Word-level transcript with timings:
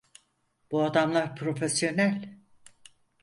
Bu 0.71 0.81
adamlar 0.83 1.35
profesyonel. 1.35 2.37